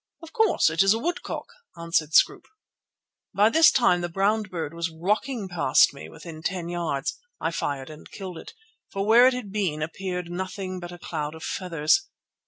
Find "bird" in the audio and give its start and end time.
4.41-4.73